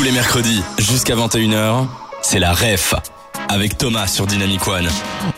[0.00, 1.86] Tous les mercredis, jusqu'à 21h,
[2.22, 2.94] c'est la REF
[3.50, 4.88] avec Thomas sur Dynamic One.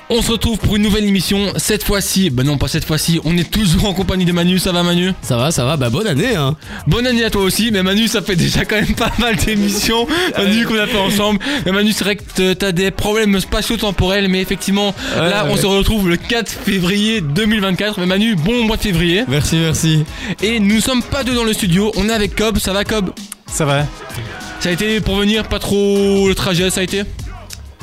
[0.08, 1.52] On se retrouve pour une nouvelle émission.
[1.56, 4.60] Cette fois-ci, bah non pas cette fois-ci, on est toujours en compagnie de Manu.
[4.60, 5.14] Ça va Manu?
[5.20, 6.54] Ça va, ça va, bah bonne année hein
[6.86, 10.06] Bonne année à toi aussi, mais Manu ça fait déjà quand même pas mal d'émissions
[10.38, 11.40] Manu qu'on a fait ensemble.
[11.66, 16.08] Mais Manu c'est vrai que t'as des problèmes spatio-temporels, mais effectivement là on se retrouve
[16.08, 17.98] le 4 février 2024.
[17.98, 19.24] Mais Manu, bon mois de février.
[19.26, 20.04] Merci, merci.
[20.40, 22.58] Et nous sommes pas deux dans le studio, on est avec Cobb.
[22.58, 23.10] Ça va Cobb?
[23.48, 23.84] Ça va
[24.62, 27.02] Ça a été pour venir, pas trop le trajet, ça a été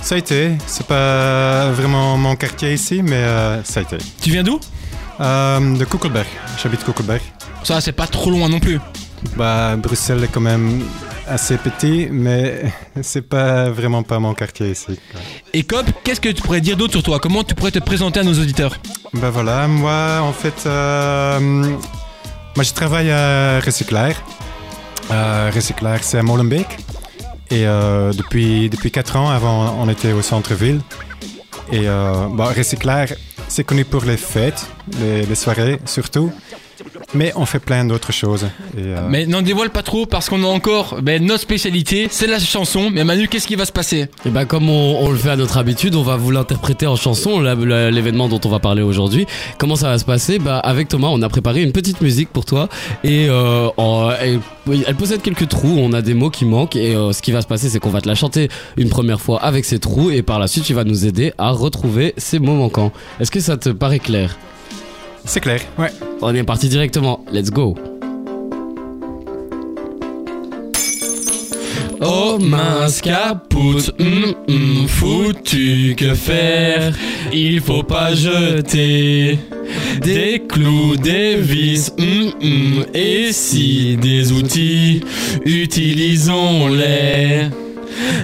[0.02, 0.52] Ça a été.
[0.66, 3.98] C'est pas vraiment mon quartier ici, mais euh, ça a été.
[4.22, 4.60] Tu viens d'où
[5.20, 6.28] Euh, de Koekelberg.
[6.64, 7.20] J'habite Koekelberg.
[7.66, 8.80] Ça c'est pas trop loin non plus.
[9.36, 10.82] Bah, Bruxelles est quand même
[11.28, 12.64] assez petit, mais
[13.02, 14.98] c'est pas vraiment pas mon quartier ici.
[15.54, 17.20] Et Cobb, qu'est-ce que tu pourrais dire d'autre sur toi?
[17.20, 18.78] Comment tu pourrais te présenter à nos auditeurs?
[19.14, 21.40] Bah voilà, moi en fait, euh,
[22.56, 24.16] moi je travaille à Recyclair.
[25.12, 25.52] Euh,
[26.02, 26.68] c'est à Molenbeek.
[27.52, 30.82] Et euh, depuis, depuis 4 ans, avant on était au centre-ville.
[31.72, 32.52] Et euh, bah,
[33.48, 34.68] c'est connu pour les fêtes,
[35.00, 36.32] les soirées surtout.
[37.16, 38.46] Mais on fait plein d'autres choses.
[38.78, 42.28] Et, euh, Mais n'en dévoile pas trop parce qu'on a encore ben, notre spécialité, c'est
[42.28, 42.92] la chanson.
[42.92, 44.08] Mais Manu, qu'est-ce qui va se passer?
[44.26, 46.96] Et bah comme on, on le fait à notre habitude, on va vous l'interpréter en
[46.96, 49.26] chanson, l'événement dont on va parler aujourd'hui.
[49.58, 50.38] Comment ça va se passer?
[50.38, 52.70] Bah avec Thomas, on a préparé une petite musique pour toi
[53.04, 55.78] et euh, en- elle possède quelques trous.
[55.80, 57.90] On a des mots qui manquent et euh, ce qui va se passer, c'est qu'on
[57.90, 60.76] va te la chanter une première fois avec ces trous et par la suite, tu
[60.76, 62.92] vas nous aider à retrouver ces mots manquants.
[63.20, 64.38] Est-ce que ça te paraît clair?
[65.30, 65.92] C'est clair, ouais.
[66.22, 67.24] On est parti directement.
[67.32, 67.76] Let's go.
[72.02, 76.98] Oh mince capoute, hum, hum, foutu, que faire?
[77.32, 79.38] Il faut pas jeter
[80.02, 85.02] des clous, des vis, hum, hum, et si des outils,
[85.46, 87.50] utilisons-les.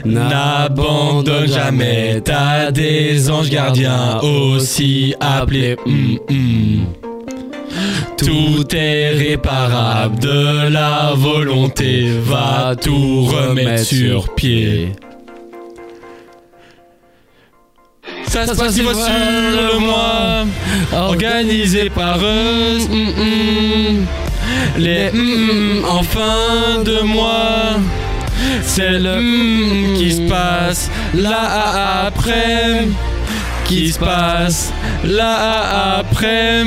[0.06, 5.76] N'abandonne jamais, t'as des anges gardiens aussi appelés.
[5.86, 6.86] hum, hum.
[8.18, 14.94] Tout est réparable, de la volonté va tout remettre sur pied.
[18.28, 20.46] Ça se passe sur le mois,
[20.94, 22.78] organisé par eux.
[22.90, 24.06] hum.
[24.78, 25.10] Les
[25.90, 27.80] en fin de mois.
[28.64, 32.88] C'est le hum qui se passe là après.
[33.66, 34.72] Qui se passe
[35.04, 36.64] là après.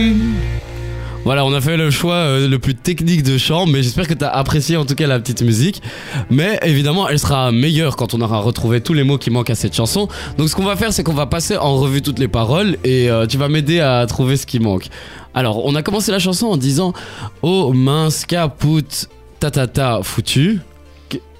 [1.28, 4.14] Voilà, on a fait le choix euh, le plus technique de chant, mais j'espère que
[4.14, 5.82] tu as apprécié en tout cas la petite musique.
[6.30, 9.54] Mais évidemment, elle sera meilleure quand on aura retrouvé tous les mots qui manquent à
[9.54, 10.08] cette chanson.
[10.38, 13.10] Donc ce qu'on va faire, c'est qu'on va passer en revue toutes les paroles et
[13.10, 14.86] euh, tu vas m'aider à trouver ce qui manque.
[15.34, 16.94] Alors, on a commencé la chanson en disant
[17.42, 19.06] Oh mince, caput,
[19.38, 20.60] tatata, foutu.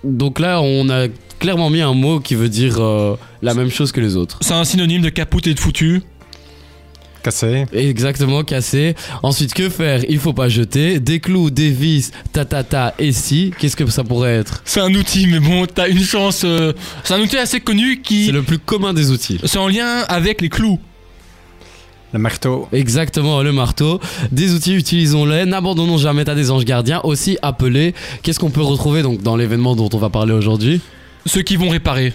[0.05, 1.07] Donc là, on a
[1.39, 4.39] clairement mis un mot qui veut dire euh, la même chose que les autres.
[4.41, 6.03] C'est un synonyme de capoute et de foutu.
[7.23, 7.67] Cassé.
[7.73, 8.95] Exactement, cassé.
[9.25, 10.05] Ensuite, que faire?
[10.09, 11.01] Il faut pas jeter.
[11.01, 13.53] Des clous, des vis, tatata et si.
[13.59, 14.63] Qu'est-ce que ça pourrait être?
[14.65, 16.43] C'est un outil, mais bon, t'as une chance.
[16.45, 16.73] euh,
[17.03, 18.31] C'est un outil assez connu C'est qui.
[18.31, 19.39] le plus commun des outils.
[19.45, 20.79] C'est en lien avec les clous.
[22.13, 22.69] Le marteau.
[22.73, 24.01] Exactement, le marteau.
[24.33, 25.45] Des outils, utilisons-les.
[25.45, 27.95] N'abandonnons jamais à des anges gardiens, aussi appelés.
[28.23, 30.81] Qu'est-ce qu'on peut retrouver donc dans l'événement dont on va parler aujourd'hui?
[31.27, 32.15] Ceux qui vont réparer.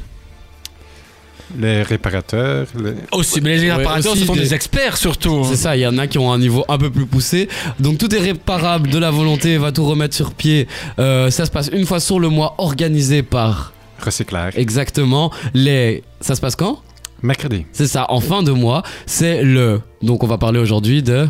[1.60, 2.66] Les réparateurs.
[2.82, 5.44] les- Aussi, mais les Ouais, réparateurs, aussi ce sont des- des experts surtout.
[5.48, 7.48] C'est ça, il y en a qui ont un niveau un peu plus poussé.
[7.80, 10.68] Donc tout est réparable, de la volonté, va tout remettre sur pied.
[10.98, 14.50] Euh, ça se passe une fois sur le mois, organisé par Recyclair.
[14.56, 16.04] exactement les...
[16.22, 16.82] Ça se passe quand?
[17.24, 17.66] Mercredi.
[17.72, 19.82] C'est ça, en fin de mois, c'est le...
[20.02, 21.28] Donc on va parler aujourd'hui de...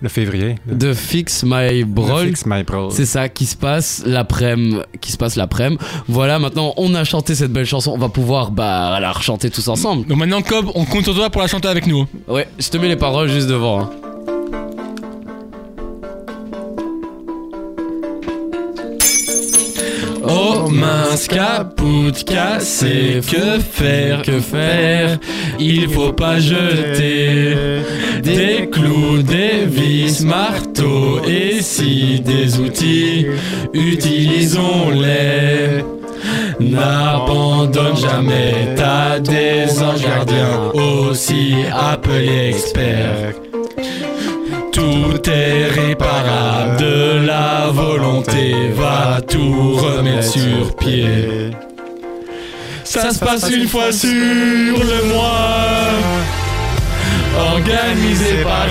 [0.00, 0.56] Le février.
[0.66, 2.26] Le, De Fix My Brawl.
[2.26, 2.90] Fix My Brawl.
[2.92, 5.82] C'est ça qui se passe l'après-midi, qui se passe l'après-midi.
[6.08, 9.66] Voilà, maintenant on a chanté cette belle chanson, on va pouvoir bah la rechanter tous
[9.68, 10.06] ensemble.
[10.06, 12.06] Donc maintenant, Cobb, on compte sur toi pour la chanter avec nous.
[12.28, 13.80] Ouais, je te mets les paroles juste devant.
[13.80, 13.90] hein.
[20.26, 25.18] Oh mince capoute cassé, que faire, que faire?
[25.58, 27.54] Il faut pas jeter
[28.22, 31.20] des clous, des vis, marteaux.
[31.26, 33.26] et si des outils,
[33.72, 35.84] utilisons-les?
[36.60, 43.34] N'abandonne jamais, t'as des anges gardiens aussi appelés experts.
[44.72, 49.20] Tout est réparable, de la volonté va
[49.54, 51.50] tout remettre sur pied.
[52.82, 55.90] Ça se passe une fois sur le mois,
[57.52, 58.66] organisé par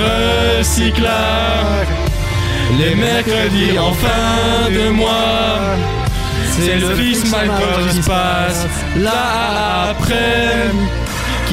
[0.59, 1.85] Recyclard.
[2.79, 5.59] Les mercredis en fin de mois,
[6.51, 7.49] C'est le fils My
[7.89, 10.71] qui se passe là après.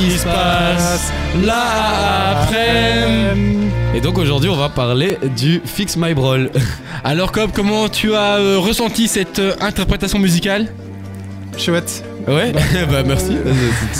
[0.01, 1.13] Qui se passe
[1.45, 3.05] là après.
[3.95, 6.51] Et donc aujourd'hui, on va parler du Fix My Brawl.
[7.05, 10.69] Alors Cobb, comment tu as euh, ressenti cette euh, interprétation musicale?
[11.59, 12.03] Chouette.
[12.27, 12.53] Ouais,
[12.91, 13.37] bah merci.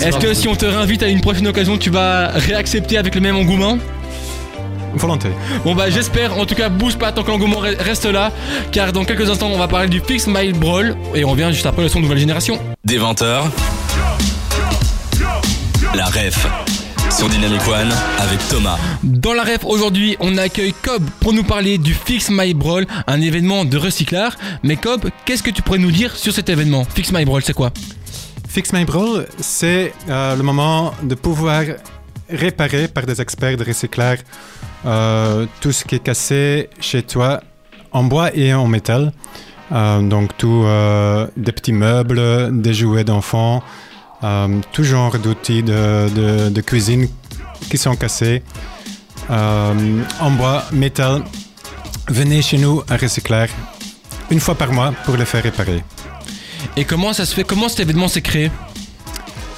[0.03, 3.21] Est-ce que si on te réinvite à une prochaine occasion, tu vas réaccepter avec le
[3.21, 3.77] même engouement?
[4.95, 5.29] Volonté.
[5.65, 8.33] Bon bah j'espère, en tout cas bouge pas tant que l'engouement re- reste là,
[8.73, 11.67] car dans quelques instants on va parler du Fix My Brawl et on revient juste
[11.67, 12.59] après le son de nouvelle génération.
[12.85, 13.43] Des 20h.
[15.95, 16.47] La ref
[17.11, 17.91] sur Dynamic One
[18.21, 18.79] avec Thomas.
[19.03, 23.21] Dans la ref aujourd'hui on accueille Cobb pour nous parler du Fix My Brawl, un
[23.21, 24.35] événement de recyclage.
[24.63, 26.85] Mais Cobb, qu'est-ce que tu pourrais nous dire sur cet événement?
[26.85, 27.73] Fix My Brawl c'est quoi?
[28.49, 31.65] Fix My Brawl, c'est euh, le moment de pouvoir
[32.29, 34.21] réparer par des experts de recyclage
[34.87, 37.41] euh, tout ce qui est cassé chez toi
[37.91, 39.13] en bois et en métal.
[39.73, 43.63] Euh, donc tout euh, des petits meubles, des jouets d'enfants,
[44.25, 47.09] euh, tout genre d'outils de, de- de cuisine
[47.71, 48.43] qui sont cassés
[49.31, 51.23] euh, en bois, métal.
[52.09, 53.51] Venez chez nous à recyclage
[54.31, 55.83] une fois par mois pour les faire réparer.
[56.77, 58.51] Et comment ça se fait Comment cet événement s'est créé?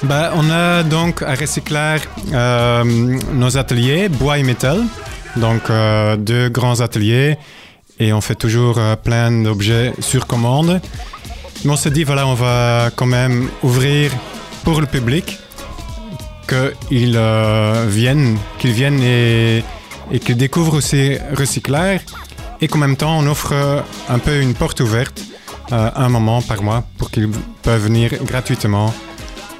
[0.03, 1.97] Bah, on a donc à recycler
[2.33, 2.83] euh,
[3.33, 4.83] nos ateliers bois et métal.
[5.37, 7.37] Donc euh, deux grands ateliers
[7.99, 10.81] et on fait toujours plein d'objets sur commande.
[11.63, 14.11] Mais on s'est dit voilà on va quand même ouvrir
[14.63, 15.37] pour le public
[16.47, 19.63] qu'ils euh, viennent, qu'ils viennent et,
[20.11, 21.99] et qu'ils découvrent aussi recycler
[22.61, 23.53] et qu'en même temps on offre
[24.09, 25.21] un peu une porte ouverte
[25.71, 27.29] euh, un moment par mois pour qu'ils
[27.61, 28.93] peuvent venir gratuitement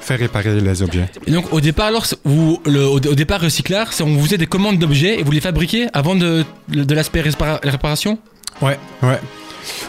[0.00, 1.08] faire réparer les objets.
[1.26, 4.22] Et donc au départ alors c'est- vous, le- au, au départ recyclage, c'est on vous
[4.24, 8.18] faisait des commandes d'objets et vous les fabriquez avant de, de l'aspect répara- réparation?
[8.60, 9.18] Ouais, ouais.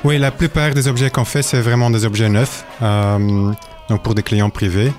[0.05, 3.51] Oui, la plupart des objets qu'on fait, c'est vraiment des objets neufs, euh,
[3.89, 4.93] donc pour des clients privés.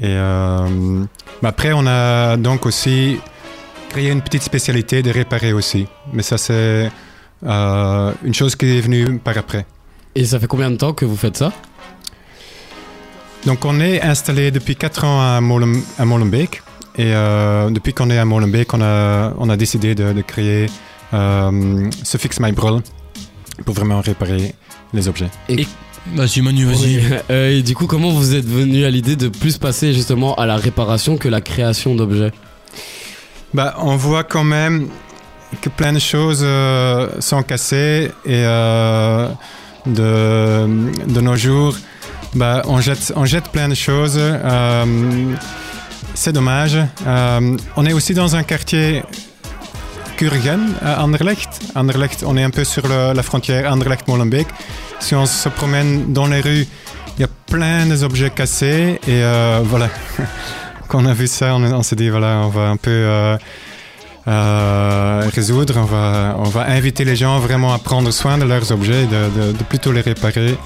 [0.00, 1.04] Et euh,
[1.42, 3.18] bah après, on a donc aussi
[3.90, 5.86] créé une petite spécialité de réparer aussi.
[6.12, 6.90] Mais ça, c'est
[7.46, 9.66] euh, une chose qui est venue par après.
[10.14, 11.52] Et ça fait combien de temps que vous faites ça?
[13.46, 16.62] Donc, on est installé depuis 4 ans à, Molen- à Molenbeek.
[16.96, 20.66] Et euh, depuis qu'on est à Molenbeek, on a, on a décidé de, de créer
[21.14, 22.82] euh, ce Fix My Brawl
[23.64, 24.54] pour vraiment réparer
[24.94, 25.30] les objets.
[26.14, 27.00] Vas-y Manu, Oui.
[27.30, 30.46] Euh, et du coup, comment vous êtes venu à l'idée de plus passer justement à
[30.46, 32.32] la réparation que la création d'objets?
[33.52, 34.88] Bah, on voit quand même
[35.60, 39.28] que plein de choses euh, sont cassées et euh,
[39.86, 40.66] de,
[41.12, 41.76] de nos jours,
[42.34, 44.16] bah, on, jette, on jette plein de choses.
[44.18, 45.34] euh,
[46.14, 46.76] c'est dommage.
[47.06, 49.02] Euh, on est aussi dans un quartier
[50.20, 51.48] Kurgen à Anderlecht.
[51.74, 54.46] Anderlecht, on est un peu sur la frontière Anderlecht-Molenbeek.
[54.98, 56.66] Si on se promène dans les rues,
[57.16, 59.88] il y a plein d'objets cassés et euh, voilà.
[60.88, 62.90] Quand on a vu ça, on, on s'est dit voilà, on va un peu
[64.28, 68.70] euh, résoudre, on va, on va inviter les gens vraiment à prendre soin de leurs
[68.72, 70.56] objets, et de, de- de plutôt les réparer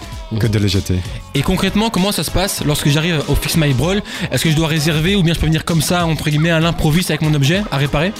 [0.40, 0.98] que de les jeter.
[1.34, 4.02] Et concrètement, comment ça se passe lorsque j'arrive au Fix My Brawl?
[4.32, 6.58] Est-ce que je dois réserver ou bien je peux venir comme ça, entre guillemets, à
[6.60, 8.12] l'improviste avec mon objet à réparer?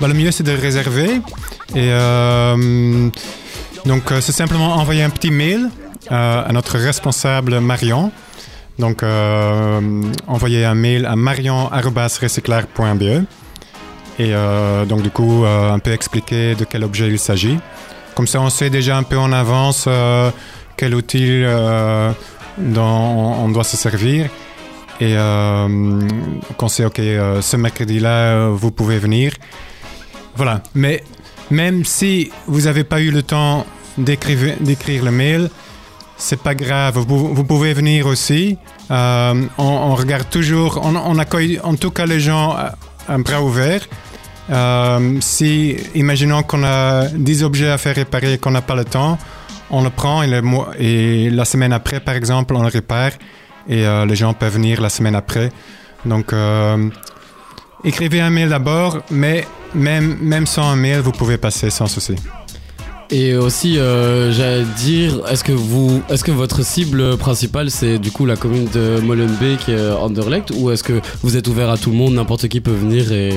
[0.00, 1.20] Bah, le mieux c'est de réserver
[1.76, 3.08] et euh,
[3.84, 5.68] donc euh, c'est simplement envoyer un petit mail
[6.10, 8.10] euh, à notre responsable Marion.
[8.78, 13.24] Donc euh, envoyer un mail à marion@recyclaire.be
[14.20, 17.58] et euh, donc du coup euh, un peu expliquer de quel objet il s'agit.
[18.14, 20.30] Comme ça on sait déjà un peu en avance euh,
[20.76, 21.42] quel outil
[22.58, 24.28] dont on doit se servir
[25.00, 25.14] et
[26.58, 27.00] qu'on sait ok
[27.40, 29.32] ce mercredi là vous pouvez venir.
[30.36, 30.62] Voilà.
[30.74, 31.02] Mais
[31.50, 33.64] même si vous n'avez pas eu le temps
[33.96, 35.50] d'écrire le mail,
[36.18, 36.98] c'est pas grave.
[36.98, 38.58] Vous, pouvez venir aussi.
[38.90, 42.74] On, on regarde toujours, on, on accueille en tout cas les gens à,
[43.08, 43.86] à bras ouverts.
[44.50, 48.84] Euh, si, imaginons qu'on a 10 objets à faire réparer et qu'on n'a pas le
[48.84, 49.18] temps,
[49.70, 53.12] on le prend et, la semaine après, par exemple, on le répare
[53.68, 55.50] et euh, les gens peuvent venir la semaine après.
[56.04, 56.88] Donc, euh,
[57.84, 62.16] écrivez un mail d'abord, mais même sans un mail, vous pouvez passer sans souci.
[63.12, 68.12] Et aussi, euh, j'allais dire, est-ce que vous, est-ce que votre cible principale c'est du
[68.12, 71.90] coup la commune de Molenbeek, euh, Anderlecht, ou est-ce que vous êtes ouvert à tout
[71.90, 73.30] le monde, n'importe qui peut venir et,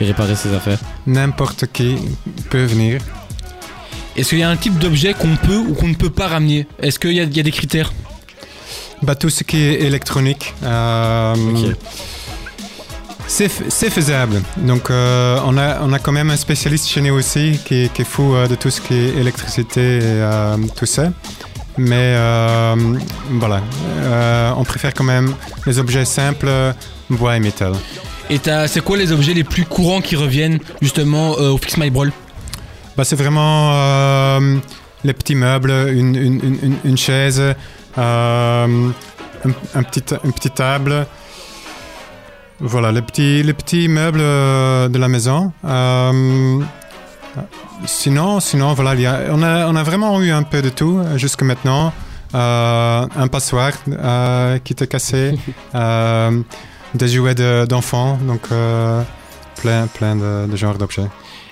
[0.00, 0.78] et réparer ses affaires?
[1.06, 1.96] N'importe qui
[2.50, 3.00] peut venir.
[4.14, 6.66] Est-ce qu'il y a un type d'objet qu'on peut ou qu'on ne peut pas ramener?
[6.82, 7.92] Est-ce qu'il y, a- il y a des critères?
[9.00, 10.52] Bah, tout ce qui est électronique.
[10.64, 11.76] euh, Ok.
[13.28, 14.42] C'est faisable.
[14.56, 18.02] Donc, euh, on, a, on a quand même un spécialiste chez nous aussi qui, qui
[18.02, 21.10] est fou euh, de tout ce qui est électricité et euh, tout ça.
[21.76, 22.16] Mais
[23.30, 23.62] voilà,
[24.56, 25.32] on préfère quand même
[25.64, 26.50] les objets simples,
[27.08, 27.72] bois et métal.
[28.30, 32.10] Et c'est quoi les objets les plus courants qui reviennent justement au Fix My Brawl?
[32.96, 34.40] Bah, c'est vraiment
[35.04, 37.40] les petits meubles, une, une- une- chaise,
[37.96, 38.68] un,
[39.76, 41.06] un petit, une petite table.
[42.60, 45.52] Voilà, les petits, les petits meubles euh, de la maison.
[45.64, 46.60] Euh,
[47.86, 50.68] sinon, sinon, voilà, il y a- on, a, on a vraiment eu un peu de
[50.68, 51.92] tout euh, jusque maintenant.
[52.34, 55.34] Euh, un passoire euh, qui était cassé,
[55.72, 58.48] des jouets de- d'enfants, donc
[59.60, 61.08] plein, plein de, de genres d'objets.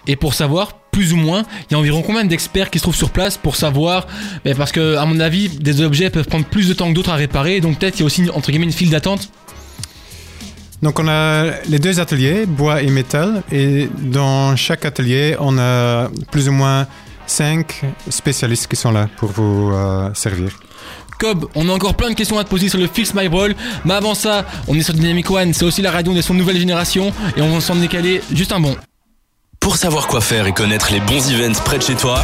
[0.09, 2.97] Et pour savoir, plus ou moins, il y a environ combien d'experts qui se trouvent
[2.97, 4.07] sur place pour savoir
[4.45, 7.11] mais Parce que, à mon avis, des objets peuvent prendre plus de temps que d'autres
[7.11, 9.29] à réparer, donc peut-être il y a aussi entre guillemets une file d'attente.
[10.83, 16.09] Donc on a les deux ateliers, bois et métal, et dans chaque atelier, on a
[16.31, 16.87] plus ou moins
[17.27, 20.59] cinq spécialistes qui sont là pour vous euh, servir.
[21.19, 23.55] Cobb, on a encore plein de questions à te poser sur le Fix My Brawl,
[23.85, 27.13] mais avant ça, on est sur Dynamic One, c'est aussi la radio de nouvelle génération,
[27.37, 28.77] et on va s'en décaler juste un bon.
[29.59, 32.23] Pour savoir quoi faire et connaître les bons events près de chez toi,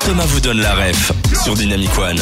[0.00, 1.12] Thomas vous donne la ref
[1.44, 2.18] sur Dynamic One.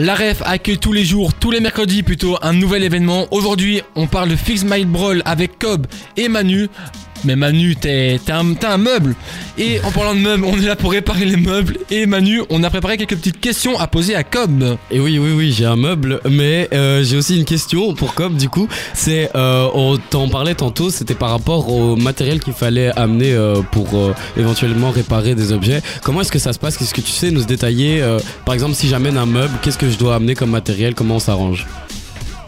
[0.00, 3.26] La ref accueille tous les jours, tous les mercredis plutôt, un nouvel événement.
[3.32, 6.70] Aujourd'hui, on parle de Fix My Brawl avec Cobb et Manu.
[7.24, 9.14] Mais Manu, t'es un, meuble.
[9.58, 11.78] Et en parlant de meubles, on est là pour réparer les meubles.
[11.90, 14.76] Et Manu, on a préparé quelques petites questions à poser à Cobb.
[14.90, 18.36] Et oui, oui, oui, j'ai un meuble, mais euh, j'ai aussi une question pour Cobb,
[18.36, 18.68] du coup.
[18.94, 23.60] C'est, euh, on t'en parlait tantôt, c'était par rapport au matériel qu'il fallait amener euh,
[23.70, 25.82] pour euh, éventuellement réparer des objets.
[26.02, 26.76] Comment est-ce que ça se passe?
[26.76, 28.02] Qu'est-ce que tu sais nous détailler
[28.44, 30.94] Par exemple, si j'amène un meuble, qu'est-ce que je dois amener comme matériel?
[30.94, 31.66] Comment on s'arrange?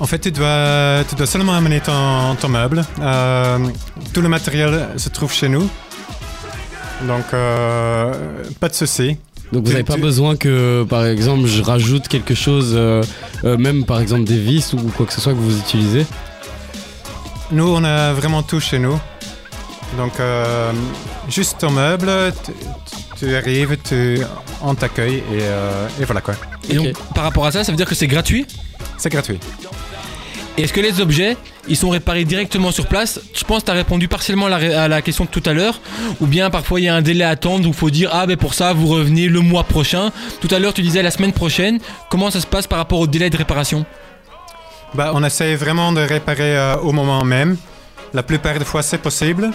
[0.03, 2.85] En fait, tu dois, tu dois seulement amener ton, ton meuble.
[3.01, 3.59] Euh,
[4.13, 5.69] tout le matériel se trouve chez nous.
[7.07, 8.13] Donc, euh,
[8.59, 9.17] pas de souci.
[9.53, 13.05] Donc vous n'avez pas tu- besoin que, par exemple, je rajoute quelque chose, euh,
[13.45, 16.05] euh, même par exemple des vis ou quoi que ce soit que vous utilisez?
[17.53, 18.99] Nous, on a vraiment tout chez nous.
[19.99, 20.73] Donc, euh,
[21.29, 22.11] juste ton meuble,
[22.45, 22.53] tu,
[23.19, 24.19] tu arrives, tu,
[24.63, 26.35] on t'accueille et, euh, et voilà quoi.
[26.69, 28.47] Et donc, par rapport à ça, ça veut dire que c'est gratuit?
[28.97, 29.39] C'est gratuit.
[30.59, 33.75] Est-ce que les objets, ils sont réparés directement sur place Je pense que tu as
[33.75, 35.81] répondu partiellement à la, question de tout à l'heure.
[36.21, 38.27] Ou bien parfois il y a un délai à attendre où il faut dire Ah,
[38.27, 40.11] ben pour ça, vous revenez le mois prochain.
[40.41, 41.79] Tout à l'heure, tu disais la semaine prochaine.
[42.11, 43.87] Comment ça se passe par rapport au délai de réparation
[44.95, 47.57] Bah, on essaie vraiment de réparer euh, au moment même.
[48.13, 49.51] La plupart des fois, c'est possible.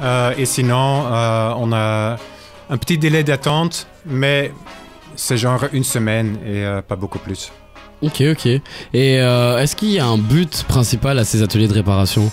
[0.00, 2.16] Euh, et sinon, euh, on a
[2.70, 4.52] un petit délai d'attente, mais
[5.16, 7.52] c'est genre une semaine et pas beaucoup plus.
[8.02, 8.46] Ok, ok.
[8.46, 8.62] Et
[8.94, 12.30] euh, est-ce qu'il y a un but principal à ces ateliers de réparation?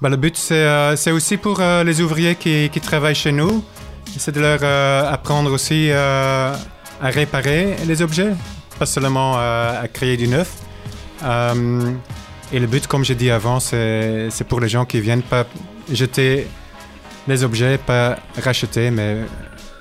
[0.00, 3.62] Bah, le but, c'est euh, aussi pour euh, les ouvriers qui, qui travaillent chez nous.
[4.16, 4.64] C'est de leur
[5.12, 6.56] apprendre aussi à
[7.00, 8.32] réparer les objets,
[8.78, 10.56] pas seulement à créer du neuf.
[11.22, 15.44] Et le but, comme j'ai dit avant, c'est pour les gens qui viennent pas
[15.92, 16.48] jeter
[17.28, 19.18] les objets, pas racheter, mais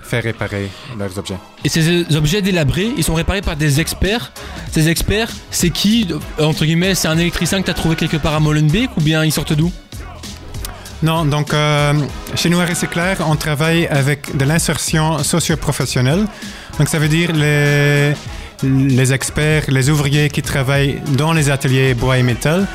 [0.07, 1.37] faire réparer leurs objets.
[1.63, 4.31] Et ces objets délabrés, ils sont réparés par des experts.
[4.71, 6.07] Ces experts, c'est qui
[6.39, 9.23] Entre guillemets, c'est un électricien que tu as trouvé quelque part à Molenbeek ou bien
[9.23, 9.71] ils sortent d'où?
[11.03, 11.93] Non, donc euh,
[12.35, 16.25] chez nous à Recyclair, on travaille avec de l'insertion socio-professionnelle.
[16.79, 18.13] Donc ça veut dire les,
[18.63, 22.65] les experts, les ouvriers qui travaillent dans les ateliers bois et métal.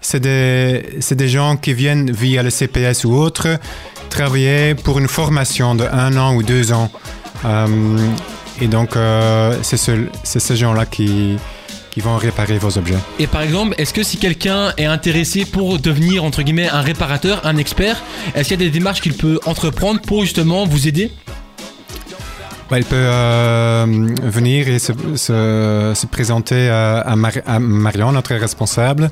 [0.00, 3.58] C'est des, c'est des gens qui viennent via le CPS ou autre
[4.08, 6.90] travailler pour une formation de un an ou deux ans.
[7.44, 7.66] Euh,
[8.60, 11.36] et donc euh, c'est ce- ces gens-là qui,
[11.90, 12.98] qui vont réparer vos objets.
[13.18, 17.40] Et par exemple, est-ce que si quelqu'un est intéressé pour devenir entre guillemets un réparateur,
[17.46, 18.02] un expert,
[18.34, 21.12] est-ce qu'il y a des démarches qu'il peut entreprendre pour justement vous aider?
[22.70, 23.86] Ouais, il peut euh,
[24.24, 29.10] venir et se, se- se présenter à, à Mar- à Marion, notre responsable.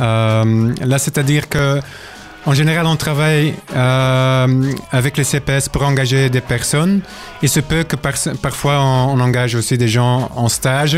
[0.00, 1.80] Euh, là, c'est-à-dire que
[2.44, 7.00] en général, on travaille euh, avec les CPS pour engager des personnes.
[7.42, 10.96] Il se peut que par- parfois on, on engage aussi des gens en stage.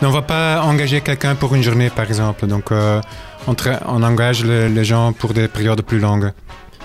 [0.00, 2.46] Mais on ne va pas engager quelqu'un pour une journée, par exemple.
[2.46, 3.00] Donc, euh,
[3.46, 6.32] on, engage le- les gens pour des périodes plus longues.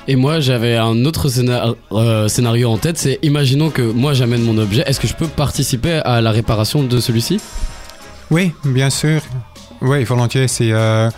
[0.08, 4.44] Et moi, j'avais un autre scénar- euh, scénario en tête, c'est imaginons que moi j'amène
[4.44, 7.40] mon objet, est-ce que je peux participer à la réparation de celui-ci?
[8.30, 9.22] Oui, bien sûr.
[9.82, 10.48] Oui, volontiers.
[10.48, 11.10] C'est euh,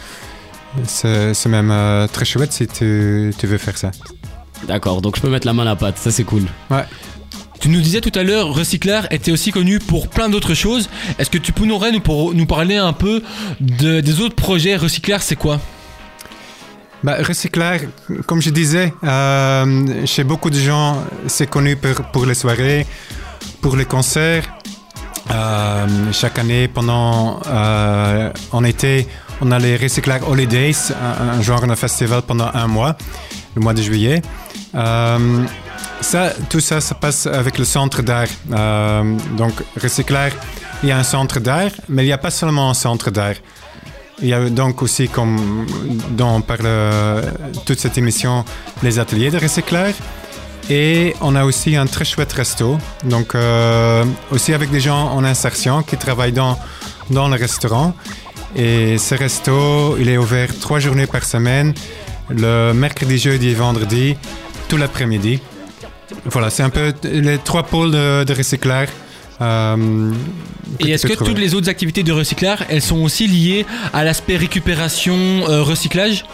[0.86, 3.92] c'est même euh, très chouette si tu, tu veux faire ça.
[4.68, 6.44] D'accord, donc je peux mettre la main à la pâte, ça c'est cool.
[7.60, 10.90] Tu nous disais tout à l'heure, Recyclar était aussi connu pour plein d'autres choses.
[11.18, 13.24] Est-ce que tu pourrais nous, pour- nous parler un peu
[13.60, 14.76] de- des autres projets?
[14.76, 15.60] Recyclar, c'est quoi?
[17.04, 17.82] Bah, Recyclaire,
[18.26, 22.86] comme je disais, euh, chez beaucoup de gens, c'est connu pour, pour les soirées,
[23.62, 24.44] pour les concerts,
[25.32, 29.08] euh, chaque année, pendant euh, en été,
[29.42, 32.98] on a les Recyclaires Holidays, un, un, genre de festival pendant un mois,
[33.56, 34.22] le mois de juillet.
[34.76, 35.44] Euh,
[36.02, 38.28] ça, tout ça, ça passe avec le centre d'art.
[38.52, 39.04] Euh,
[39.38, 40.34] donc, Recyclaire,
[40.84, 43.36] il y a un centre d'art, mais il n'y a pas seulement un centre d'art.
[44.22, 45.68] Il y a donc aussi, comme
[46.12, 47.22] dont on parle euh,
[47.66, 48.44] toute cette émission,
[48.82, 49.96] les ateliers de recyclage.
[50.70, 53.38] Et on a aussi un très chouette resto, donc
[54.32, 56.60] aussi avec des gens en insertion qui travaillent dans,
[57.10, 57.94] dans le restaurant.
[58.58, 61.76] Et ce resto, il est ouvert trois journées par semaine,
[62.30, 64.18] le mercredi, jeudi et vendredi,
[64.68, 65.40] tout l'après-midi.
[66.26, 68.90] Voilà, c'est un peu les trois pôles de, de recyclage.
[69.42, 70.12] Euh,
[70.80, 74.38] Et est-ce que toutes les autres activités de recyclage, elles sont aussi liées à l'aspect
[74.38, 76.26] récupération, euh, recyclage?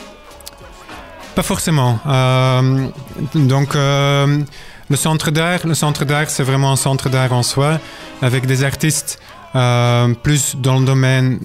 [1.36, 2.00] Pas forcément.
[2.08, 2.88] Euh,
[3.36, 7.82] donc, le centre d'art, le centre d'art, c'est vraiment un centre d'art en soi,
[8.22, 9.20] avec des artistes
[10.24, 11.40] plus dans le domaine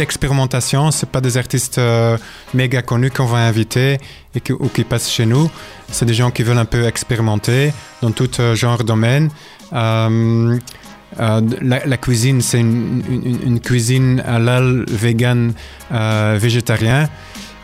[0.00, 0.90] d'expérimentation.
[0.90, 2.16] C'est pas des artistes euh,
[2.54, 3.98] méga connus qu'on va inviter
[4.34, 5.50] et ou qui passent chez nous.
[5.88, 9.28] C'est des gens qui veulent un peu expérimenter dans tout euh, genre domaine.
[9.74, 10.58] Euh,
[11.20, 15.52] euh, la, cuisine, c'est une, cuisine halal, vegan,
[15.90, 17.08] végétarien.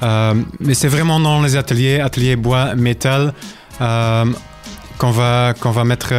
[0.02, 3.33] Mais c'est vraiment dans les ateliers, ateliers bois, métal,
[3.78, 6.12] qu'on va, qu'on va mettre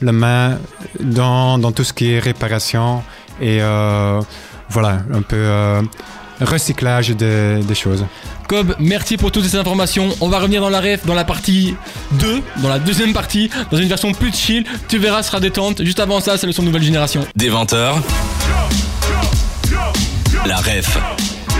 [0.00, 0.58] la main
[1.00, 3.02] dans, dans tout ce qui est réparation
[3.40, 3.58] et
[4.68, 5.82] voilà, un peu euh,
[6.40, 8.04] recyclage des, des choses.
[8.48, 10.08] Cobb, merci pour toutes ces informations.
[10.20, 11.74] On va revenir dans la ref, dans la partie
[12.12, 14.64] 2, dans la deuxième partie, dans une version plus chill.
[14.88, 15.82] Tu verras, ce sera détente.
[15.82, 17.26] Juste avant ça, c'est le son nouvelle génération.
[17.36, 17.94] Des 20h.
[20.46, 20.98] La ref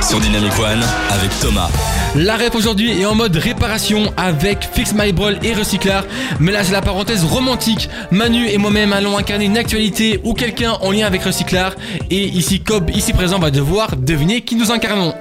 [0.04, 1.70] sur Dynamic One avec Thomas.
[2.14, 6.04] La ref aujourd'hui est en mode réparation avec Fix My Brawl et Recyclard.
[6.40, 7.88] Mais là, c'est la parenthèse romantique.
[8.11, 11.73] Manu et moi-même allons incarner une actualité ou quelqu'un en lien avec Recyclard.
[12.11, 15.14] Et ici, Cobb, ici présent, va devoir deviner qui nous incarnons.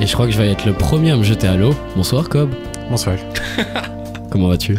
[0.00, 1.74] Et je crois que je vais être le premier à me jeter à l'eau.
[1.96, 2.50] Bonsoir Cobb.
[2.90, 3.16] Bonsoir.
[4.30, 4.76] Comment vas-tu?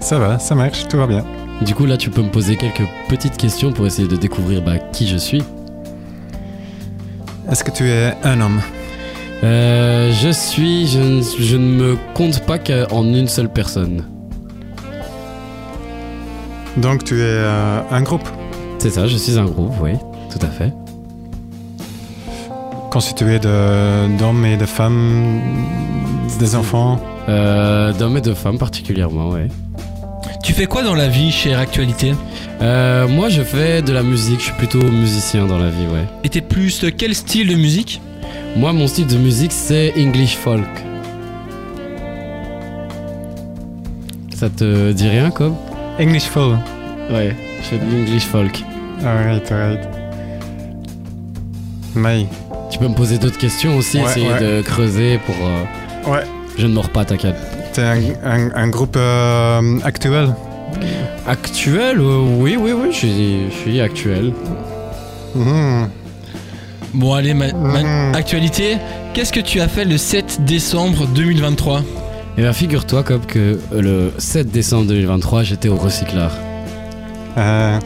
[0.00, 1.24] Ça va, ça marche, tout va bien.
[1.62, 4.78] Du coup là tu peux me poser quelques petites questions pour essayer de découvrir bah,
[4.78, 5.42] qui je suis.
[7.50, 8.60] Est-ce que tu es un homme
[9.44, 14.04] Euh, je suis, je, ne- je ne me compte pas qu'en une seule personne.
[16.76, 18.26] Donc tu es euh, un groupe
[18.78, 19.92] C'est ça, je suis un groupe, oui,
[20.30, 20.72] tout à fait.
[22.90, 25.40] constitué de- d'hommes et de femmes,
[26.38, 27.00] des enfants.
[27.28, 29.48] Euh, D'hommes et de femmes particulièrement, ouais.
[30.44, 32.14] Tu fais quoi dans la vie, chère Actualité?
[32.62, 36.06] Euh, moi je fais de la musique, je suis plutôt musicien dans la vie, ouais.
[36.22, 38.00] Et t'es plus quel style de musique?
[38.56, 40.64] Moi mon style de musique c'est English folk.
[44.36, 45.54] Ça te dit rien, Cobb?
[46.00, 46.56] English full.
[47.10, 48.62] Ouais, je fais de l'English folk.
[49.04, 49.80] Alright, alright.
[51.94, 52.26] May.
[52.70, 54.40] Tu peux me poser d'autres questions aussi, Ouais, essayer ouais.
[54.40, 55.34] de creuser pour...
[55.44, 56.22] euh, Ouais.
[56.58, 57.36] Je ne mords pas, t'inquiète.
[57.72, 60.34] T'es un, un- un groupe euh, actuel?
[61.32, 64.34] Actuel euh, Oui, oui, oui, je suis, je suis actuel.
[65.34, 65.88] Mhm.
[66.92, 68.14] Bon, allez, ma- ma- Mhm.
[68.14, 68.76] Actualité,
[69.14, 71.80] qu'est-ce que tu as fait le 7 décembre 2023
[72.36, 76.32] Et bien figure-toi, Cobb, que le 7 décembre 2023, j'étais au recycleur.
[77.38, 77.78] Euh,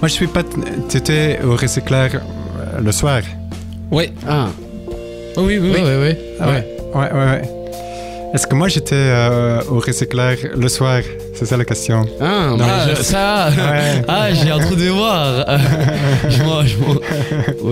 [0.00, 0.44] moi, je suis pas.
[0.88, 3.20] Tu étais au recyclage euh, le soir.
[3.90, 4.12] Ouais.
[4.28, 4.46] Ah,
[5.36, 5.82] Oh oui, oui, oui, oui.
[5.82, 6.14] oui, oui.
[6.38, 6.76] Ah ouais.
[6.94, 7.42] Ouais, ouais, ouais.
[8.34, 11.00] Est-ce que moi j'étais euh, au recyclage le soir?
[11.34, 12.06] C'est ça la question.
[12.20, 13.48] Ah, mais Ah, je- ça...
[13.50, 14.02] Ouais.
[14.08, 15.44] Ah, j'ai un trou de mémoire.
[16.30, 16.64] je, m'en-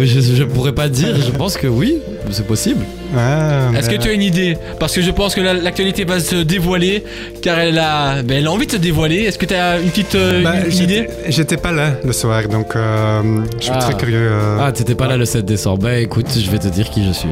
[0.04, 1.98] je, pourrais pas dire, je pense que oui,
[2.30, 2.84] c'est possible.
[3.16, 4.56] Ah, Est-ce que tu as une idée?
[4.78, 7.04] Parce que je pense que la- l'actualité va se dévoiler,
[7.40, 9.20] car elle a, ben, elle a envie de se dévoiler.
[9.22, 11.08] Est-ce que tu as une petite euh, Bah, une- une j'étais- idée?
[11.28, 13.22] J'étais pas là le soir, donc euh,
[13.58, 13.78] je suis Ah.
[13.78, 14.28] très curieux.
[14.30, 14.58] euh.
[14.60, 15.78] Ah, t'étais pas là le 7 décembre.
[15.84, 17.28] Bah écoute, je vais te dire qui je suis.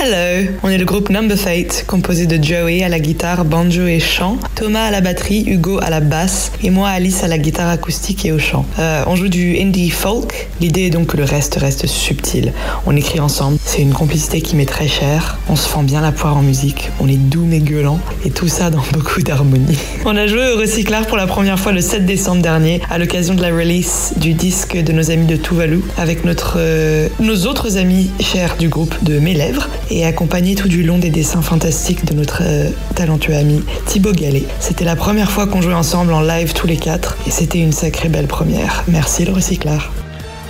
[0.00, 4.00] Hello, on est le groupe Number Fate, composé de Joey à la guitare, banjo et
[4.00, 7.68] chant, Thomas à la batterie, Hugo à la basse et moi Alice à la guitare
[7.68, 8.64] acoustique et au chant.
[8.78, 12.52] Euh, on joue du indie folk, l'idée est donc que le reste reste subtil.
[12.86, 16.10] On écrit ensemble, c'est une complicité qui m'est très chère, on se fend bien la
[16.10, 19.78] poire en musique, on est doux mais gueulant et tout ça dans beaucoup d'harmonie.
[20.04, 23.34] On a joué au Recyclard pour la première fois le 7 décembre dernier à l'occasion
[23.34, 27.76] de la release du disque de nos amis de Tuvalu avec notre, euh, nos autres
[27.76, 32.04] amis chers du groupe de Mes Lèvres et accompagné tout du long des dessins fantastiques
[32.04, 34.44] de notre euh, talentueux ami Thibaut Gallet.
[34.60, 37.72] C'était la première fois qu'on jouait ensemble en live tous les quatre et c'était une
[37.72, 38.84] sacrée belle première.
[38.88, 39.92] Merci le recyclard.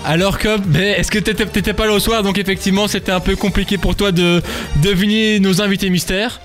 [0.04, 2.22] Alors Cobb, ben, est-ce que t'étais t'étais pas là au soir?
[2.22, 4.42] Donc effectivement, c'était un peu compliqué pour toi de
[4.82, 6.40] deviner nos invités mystères.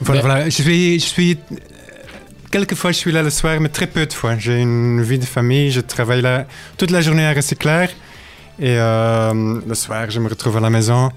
[0.00, 0.44] Voilà, Mais- voilà.
[0.44, 1.38] Je suis, je suis
[2.50, 4.36] quelquefois, je suis là le soir, mais très peu de fois.
[4.38, 6.46] J'ai une vie de famille, je travaille là
[6.76, 7.90] toute la journée à Recyclaire.
[8.60, 11.10] Et euh, le soir, je me retrouve à la maison.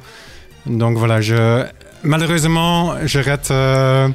[0.66, 1.64] Donc voilà, je,
[2.04, 4.08] malheureusement, je rate euh,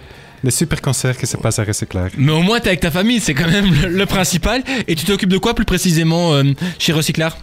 [0.44, 2.10] les super concerts qui se passent à Recyclaire.
[2.16, 4.62] Mais au moins, t'es avec ta famille, c'est quand même le, le principal.
[4.86, 6.44] Et tu t'occupes de quoi plus précisément euh,
[6.78, 7.36] chez Recyclar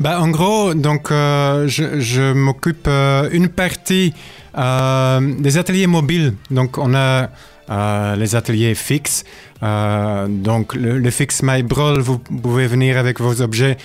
[0.00, 4.14] Bah, en gros, donc, euh, je, je m'occupe euh, une partie
[4.56, 6.32] euh, des ateliers mobiles.
[6.50, 7.28] Donc, on a
[7.70, 9.24] euh, les ateliers fixes.
[9.62, 13.76] Euh, donc, le, le fixe MyBrawl, vous pouvez venir avec vos objets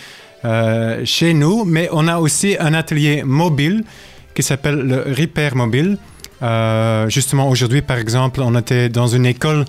[0.45, 1.65] euh, chez nous.
[1.65, 3.84] Mais on a aussi un atelier mobile
[4.34, 5.97] qui s'appelle le Repair Mobile.
[6.41, 9.65] Euh, justement, aujourd'hui, par exemple, on était dans une école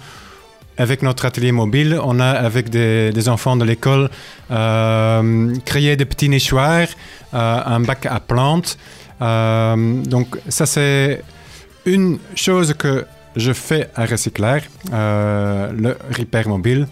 [0.79, 1.99] avec notre atelier mobile.
[2.03, 4.11] On a, avec des, enfants de l'école,
[4.51, 6.89] euh, créé des petits nichoirs,
[7.33, 8.79] un bac à plantes.
[9.21, 11.23] Donc, ça, c'est
[11.85, 13.07] une chose que
[13.37, 16.87] je fais à Recyclaire, le repair mobile.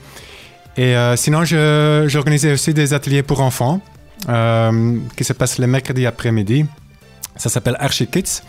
[0.78, 3.80] Et euh, sinon, j'organisais aussi des ateliers pour enfants
[4.28, 6.66] euh, qui se passent les mercredis après-midi.
[7.34, 8.42] Ça s'appelle Archikids.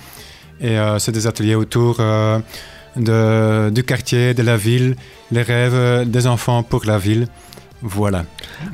[0.61, 1.95] Et euh, c'est des ateliers autour
[2.95, 4.95] du quartier, de la ville,
[5.31, 7.27] les rêves des enfants pour la ville.
[7.81, 8.25] Voilà.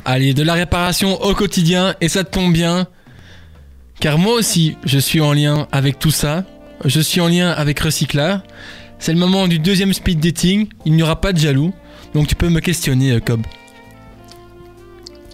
[0.03, 2.87] Allez, de la réparation au quotidien, et ça tombe bien.
[4.01, 6.43] Car moi aussi, je suis en lien avec tout ça.
[6.83, 8.41] Je suis en lien avec Recyclar.
[8.99, 10.67] C'est le moment du deuxième speed dating.
[10.83, 11.73] Il n'y aura pas de jaloux.
[12.15, 13.45] Donc tu peux me questionner, euh, Cobb.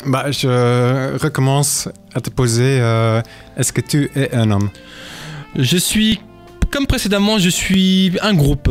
[0.08, 3.22] Bah, je recommence à te poser euh,
[3.56, 4.72] est-ce que tu es un homme?
[5.56, 6.20] Je suis,
[6.72, 8.68] comme précédemment, je suis un groupe.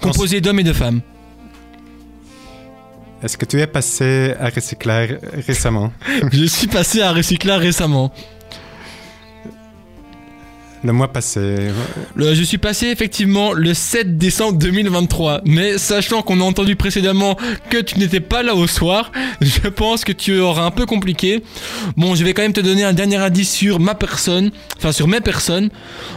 [0.00, 1.02] Composé d'hommes et de femmes.
[3.22, 5.92] Est-ce que tu es passé à Recyclaire récemment?
[6.32, 8.12] Je suis passé à Recyclar récemment.
[10.84, 11.70] Le mois passé.
[12.14, 17.38] Je suis passé effectivement le 7 décembre 2023, mais sachant qu'on a entendu précédemment
[17.70, 21.42] que tu n'étais pas là au soir, je pense que tu auras un peu compliqué.
[21.96, 25.08] Bon, je vais quand même te donner un dernier indice sur ma personne, enfin sur
[25.08, 25.70] mes personnes.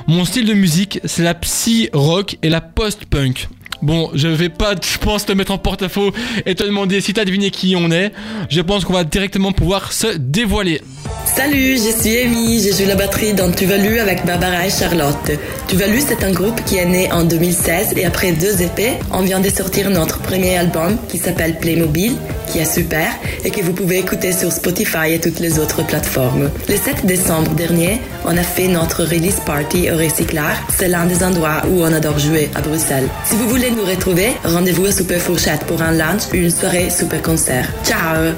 [0.05, 3.47] Mon style de musique, c'est la psy rock et la post-punk.
[3.81, 6.11] Bon, je vais pas, je pense, te mettre en porte-à-faux
[6.45, 8.11] et te demander si t'as deviné qui on est.
[8.49, 10.81] Je pense qu'on va directement pouvoir se dévoiler.
[11.25, 15.31] Salut, je suis Amy, je joue la batterie dans Tuvalu avec Barbara et Charlotte.
[15.67, 19.39] Tuvalu, c'est un groupe qui est né en 2016 et après deux épées, on vient
[19.39, 22.13] de sortir notre premier album qui s'appelle Playmobil,
[22.51, 23.09] qui est super
[23.43, 26.49] et que vous pouvez écouter sur Spotify et toutes les autres plateformes.
[26.69, 30.55] Le 7 décembre dernier, on a fait notre release party au Recyclar.
[30.75, 33.09] C'est l'un des endroits où on adore jouer à Bruxelles.
[33.25, 36.89] Si vous voulez nous retrouver, rendez-vous à Super Fourchette pour un lunch ou une soirée
[36.89, 37.67] super concert.
[37.83, 38.33] Ciao!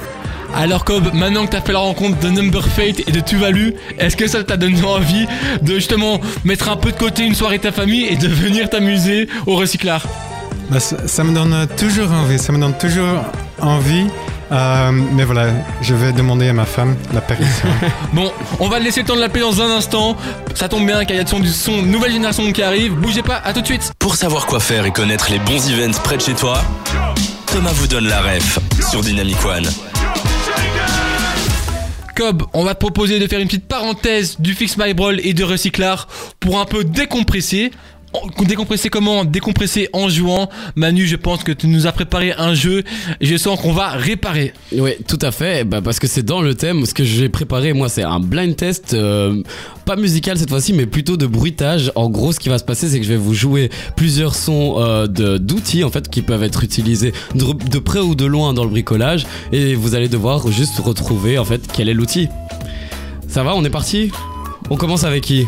[0.56, 4.18] Alors Cobb, maintenant que t'as fait la rencontre de Number Fate et de Tuvalu, est-ce
[4.18, 5.28] que ça t'a donné envie
[5.62, 8.70] de justement mettre un peu de côté une soirée de ta famille et de venir
[8.70, 10.08] t'amuser au recyclard?
[10.70, 12.40] Bah, ça, ça me donne toujours envie.
[12.40, 13.24] Ça me donne toujours
[13.62, 14.08] envie.
[14.52, 15.48] Euh, mais voilà,
[15.82, 17.68] je vais demander à ma femme la permission.
[18.14, 20.18] Bon, on va laisser le temps de l'appeler dans un instant.
[20.56, 22.94] Ça tombe bien car il y a de son, du son nouvelle génération qui arrive.
[22.94, 23.92] Bougez pas, à tout de suite.
[24.00, 26.62] Pour savoir quoi faire et connaître les bons events près de chez toi,
[27.48, 28.60] Thomas vous donne la ref
[28.90, 29.68] sur Dynamic One.
[32.16, 35.34] Cobb, on va te proposer de faire une petite parenthèse du Fix My Brawl et
[35.34, 36.08] de Recyclar
[36.42, 37.72] pour un peu décompresser.
[38.46, 40.50] Décompresser comment Décompresser en jouant.
[40.76, 42.84] Manu, je pense que tu nous as préparé un jeu
[43.22, 44.54] je sens qu'on va réparer.
[44.72, 45.64] Oui, tout à fait.
[45.64, 46.86] Bah, parce que c'est dans le thème.
[46.86, 49.42] Ce que j'ai préparé, moi, c'est un blind test, euh,
[49.86, 51.92] pas musical cette fois-ci, mais plutôt de bruitage.
[51.96, 54.76] En gros, ce qui va se passer, c'est que je vais vous jouer plusieurs sons
[54.80, 58.64] euh, d'outils en fait qui peuvent être utilisés de, de près ou de loin dans
[58.64, 62.28] le bricolage, et vous allez devoir juste retrouver en fait quel est l'outil.
[63.28, 63.56] Ça va?
[63.56, 64.12] On est parti?
[64.70, 65.46] On commence avec qui?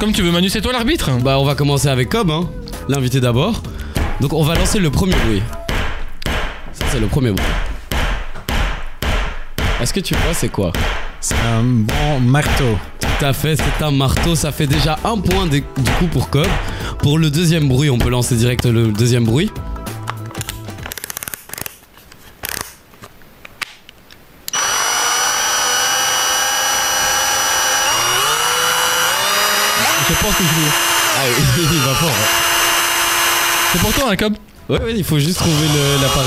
[0.00, 1.10] Comme tu veux, Manu, c'est toi l'arbitre?
[1.22, 2.48] Bah, on va commencer avec Cobb, hein,
[2.88, 3.62] l'invité d'abord.
[4.20, 5.42] Donc, on va lancer le premier bruit.
[6.72, 7.44] Ça, c'est le premier bruit.
[9.80, 10.72] Est-ce que tu vois, c'est quoi?
[11.20, 12.78] C'est un bon marteau.
[13.00, 14.36] Tout à fait, c'est un marteau.
[14.36, 16.46] Ça fait déjà un point de- du coup pour Cobb.
[17.00, 19.50] Pour le deuxième bruit, on peut lancer direct le deuxième bruit.
[30.08, 30.70] Je pense que je l'ai.
[31.18, 31.26] Ah,
[31.72, 32.10] il va fort.
[34.16, 34.34] Cobb
[34.68, 35.66] Ouais, ouais, il faut juste trouver
[36.02, 36.26] l'appareil.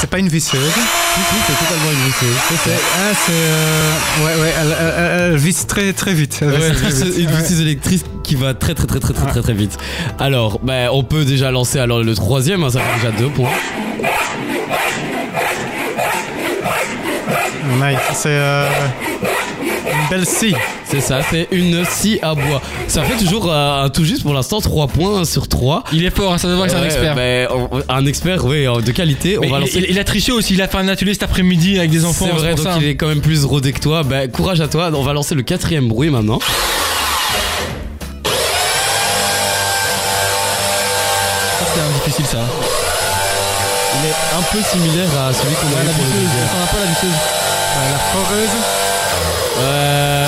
[0.00, 0.60] C'est pas une visseuse.
[0.60, 2.36] Si, c'est totalement une visseuse.
[2.48, 2.76] C'est ça.
[2.98, 3.32] Ah, c'est.
[3.32, 3.92] euh,
[4.24, 6.38] ouais, ouais, elle, elle- elle- elle visse très, très vite.
[6.42, 7.14] Elle Ouais, visse très c'est vite.
[7.18, 7.40] une Ouais.
[7.40, 9.78] visseuse électrique qui va très très très très très très très vite.
[10.18, 13.48] Alors, bah, on peut déjà lancer alors le troisième, hein, ça fait déjà deux points.
[17.80, 17.98] Nice.
[18.14, 18.28] C'est.
[18.28, 18.68] euh,
[20.10, 20.54] belle scie.
[20.84, 22.60] C'est ça, c'est une scie à bois.
[22.88, 25.84] Ça fait toujours euh, un tout juste pour l'instant 3 points sur 3.
[25.92, 27.16] Il est fort, hein, ça se voit que c'est un Ouais, expert.
[27.50, 29.38] on- un expert, oui, de qualité.
[29.40, 29.78] Mais on va il, lancer.
[29.78, 32.26] il- il a triché aussi, il a fait un atelier cet après-midi avec des enfants.
[32.30, 32.78] C'est vrai, pour donc ça.
[32.80, 34.02] il est quand même plus rodé que toi.
[34.02, 34.90] Ben, courage à toi.
[34.94, 36.38] On va lancer le quatrième bruit maintenant.
[41.74, 42.38] C'est un difficile ça.
[43.98, 47.12] Il est un peu similaire à celui qu'on a eu pour le la visseuse.
[49.58, 50.26] Euh,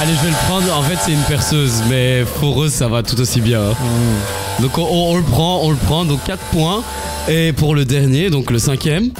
[0.00, 0.76] allez, je vais le prendre.
[0.76, 3.60] En fait, c'est une perceuse, mais foreuse, ça va tout aussi bien.
[3.62, 3.74] hein.
[3.80, 4.62] Hmm.
[4.62, 6.04] Donc, on, on- on le prend, on le prend.
[6.04, 6.82] Donc, 4 points.
[7.28, 9.10] Et pour le dernier, donc le cinquième.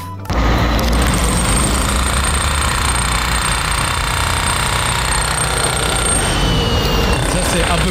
[7.33, 7.91] Ça, c'est un peu,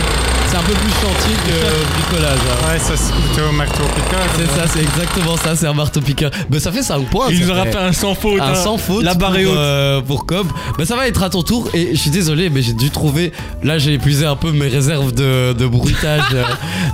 [0.50, 2.40] c'est un peu plus chantier que bricolage.
[2.40, 2.68] hein.
[2.74, 4.20] Ouais, ça c'est plutôt marteau piqueur.
[4.36, 6.32] C'est ça, c'est exactement ça, c'est un marteau piqueur.
[6.50, 7.28] Ben ça fait 5 points.
[7.30, 8.42] Il ça nous aura fait un sans faute.
[8.42, 8.56] un hein.
[8.56, 9.60] sans faute La barre est pour, haute.
[9.60, 10.48] euh, pour Cobb.
[10.78, 13.32] Ben ça va être à ton tour et je suis désolé mais j'ai dû trouver
[13.64, 16.44] là j'ai épuisé un peu mes réserves de, de bruitage euh,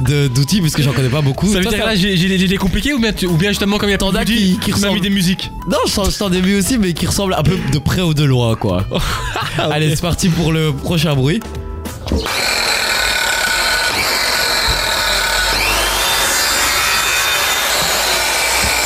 [0.08, 1.48] de- d'outils parce que j'en connais pas beaucoup.
[1.52, 3.78] Ça veut Toi, dire que là j'ai des compliqués ou bien, tu- ou bien justement
[3.78, 5.52] comme il y a de qui- qui tu m'as mis des musiques.
[5.70, 8.24] Non, je t'en- ai vu aussi mais qui ressemble un peu de près ou de
[8.24, 8.86] loin quoi.
[9.58, 11.42] Allez, c'est parti pour le prochain bruit.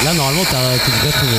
[0.07, 1.33] Là normalement t'as- tu devrais trouver.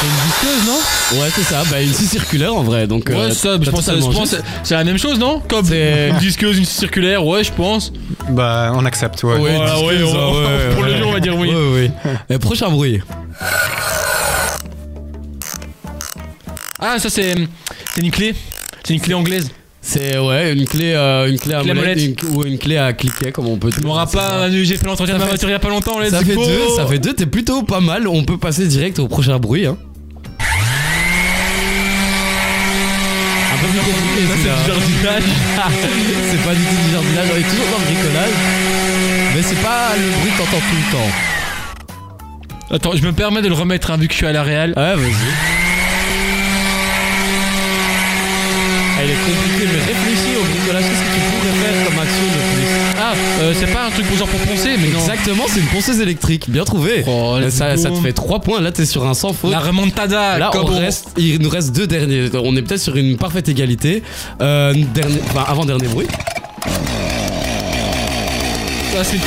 [0.00, 1.20] C'est une visqueuse, non?
[1.22, 3.08] Ouais c'est ça, bah une scie circulaire en vrai donc.
[3.08, 4.42] euh, Ouais, ça, je t'as pense, je totalement pense juste.
[4.42, 5.40] que c'est la même chose, non?
[5.48, 7.92] Comme C'est- une disqueuse, une circulaire, ouais, je pense.
[8.30, 9.34] Bah, on accepte, ouais.
[9.36, 10.98] Ouais, Voilà, disqueuse, ouais, on- ouais, ouais, pour le ouais.
[10.98, 11.52] lieu, on va dire oui.
[11.54, 12.10] Oui, oui.
[12.30, 13.00] Et prochain bruit.
[16.80, 17.34] Ah, ça c'est
[17.94, 18.34] c'est une clé.
[18.84, 19.50] C'est une clé anglaise.
[19.94, 22.22] C'est ouais, une clé, euh, une clé à Clé molette, molette.
[22.24, 23.78] une- ou une clé à cliquer, comme on peut dire.
[23.78, 24.38] Tu m'auras pas.
[24.40, 26.34] Manu, j'ai fait l'entretien de ma voiture il y a pas longtemps, let's Ça fait
[26.34, 28.08] deux, ça fait deux, t'es plutôt pas mal.
[28.08, 29.66] On peut passer direct au prochain bruit.
[29.66, 29.76] Hein.
[33.52, 35.22] Un peu plus compliqué, c'est du jardinage.
[36.30, 38.30] c'est pas du tout du jardinage, on est toujours dans le bricolage.
[39.36, 42.74] Mais c'est pas le bruit que t'entends tout le temps.
[42.74, 44.70] Attends, je me permets de le remettre hein, vu que je suis à la réal.
[44.76, 45.14] Ouais, vas-y.
[48.93, 50.84] Ah, il est compliqué, mais réfléchis au bricolage.
[50.84, 54.16] Qu'est-ce que tu pourrais faire comme action de Ah, euh, c'est pas un truc pour
[54.18, 54.98] genre pour poncer, mais non.
[55.00, 56.48] Exactement, c'est une ponceuse électrique.
[56.50, 57.04] Bien trouvé.
[57.06, 57.82] Oh, let's ça, go.
[57.82, 58.60] ça te fait 3 points.
[58.60, 59.50] Là, t'es sur un sans faute.
[59.50, 60.38] La remontada.
[60.38, 62.28] Là, comme on on- reste, il nous reste deux derniers.
[62.34, 64.02] On est peut-être sur une parfaite égalité.
[64.40, 66.06] Euh, dernier, enfin, avant dernier bruit.
[68.92, 69.18] Ça, c'est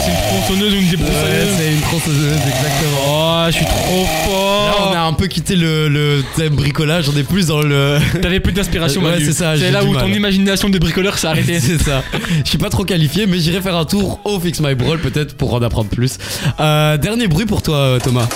[0.00, 1.48] c'est une tronçonneuse ou une Ouais, débroussailleuse.
[1.58, 3.00] c'est une tronçonneuse, exactement.
[3.08, 4.92] Oh, je suis trop Là, on fort.
[5.08, 7.08] Un peu quitté le, le thème bricolage.
[7.12, 7.98] On est plus dans le.
[8.22, 10.02] T'avais plus d'inspiration, Ouais, c'est ça, j'ai là où mal.
[10.04, 11.60] ton imagination de bricoleur s'est arrêtée.
[11.60, 12.02] c'est ça.
[12.44, 15.34] Je suis pas trop qualifié, mais j'irai faire un tour au Fix My Brawl peut-être
[15.36, 16.18] pour en apprendre plus.
[16.60, 18.28] Euh, dernier bruit pour toi, euh, Thomas.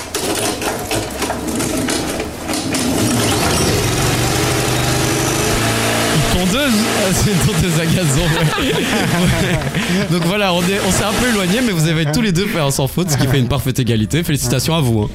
[6.55, 8.73] Ah, c'est une tondeuse à gazon, ouais.
[8.73, 10.07] Ouais.
[10.11, 12.71] Donc voilà, on s'est un peu éloigné, mais vous avez tous les deux fait un
[12.71, 14.23] sans faute, ce qui fait une parfaite égalité.
[14.23, 15.03] Félicitations à vous.
[15.03, 15.09] hein.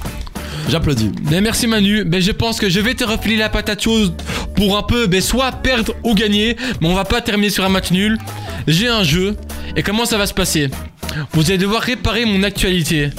[0.69, 1.11] J'applaudis.
[1.21, 4.13] Ben merci Manu, ben je pense que je vais te refiler la patate chose
[4.55, 7.69] pour un peu ben soit perdre ou gagner, mais on va pas terminer sur un
[7.69, 8.17] match nul.
[8.67, 9.37] J'ai un jeu
[9.75, 10.69] et comment ça va se passer?
[11.31, 13.09] Vous allez devoir réparer mon actualité.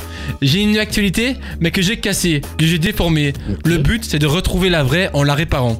[0.42, 3.32] J'ai une actualité mais que j'ai cassée, que j'ai déformée.
[3.64, 5.78] Le but c'est de retrouver la vraie en la réparant.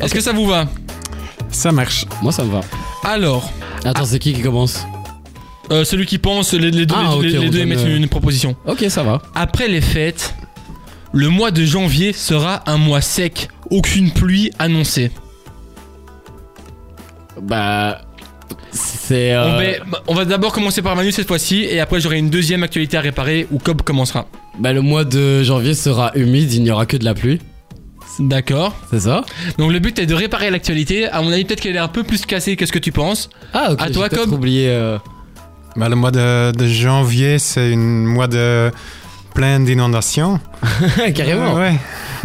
[0.00, 0.66] Est-ce que ça vous va?
[1.50, 2.06] Ça marche.
[2.22, 2.62] Moi, ça me va.
[3.04, 3.52] Alors,
[3.84, 4.84] Attends, c'est qui qui commence?
[5.70, 7.60] euh, celui qui pense, les, les deux, Ah, les- ok, les- les on deux donne,
[7.60, 8.56] émettent euh, une, une proposition.
[8.66, 9.22] Ok, ça va.
[9.36, 10.34] Après les fêtes,
[11.14, 15.10] le mois de janvier sera un mois sec, aucune pluie annoncée.
[17.40, 18.00] Bah.
[18.70, 19.32] C'est.
[19.32, 19.44] euh,
[19.84, 22.62] On, va- on va d'abord commencer par Manu cette fois-ci et après j'aurai une deuxième
[22.64, 24.26] actualité à réparer où Cobb commencera.
[24.58, 27.40] Bah, le mois de janvier sera humide, il n'y aura que de la pluie.
[28.20, 28.74] D'accord.
[28.90, 29.24] C'est ça?
[29.58, 31.06] Donc le but est de réparer l'actualité.
[31.08, 33.30] À mon avis peut-être qu'elle est un peu plus cassée que ce que tu penses.
[33.52, 33.80] Ah, ok.
[33.80, 34.68] À j'ai toi, Cobb oublié.
[34.68, 34.98] euh,
[35.76, 38.70] Bah, le mois de, de janvier, c'est un mois de
[39.34, 40.40] plein d'inondations.
[41.14, 41.54] Carrément.
[41.54, 41.74] Ouais.